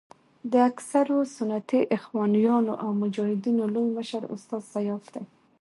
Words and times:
د 0.51 0.53
اکثرو 0.69 1.19
سنتي 1.37 1.81
اخوانیانو 1.97 2.73
او 2.83 2.89
مجاهدینو 3.01 3.63
لوی 3.73 3.87
مشر 3.97 4.21
استاد 4.35 4.63
سیاف 4.73 5.03
دی. 5.13 5.23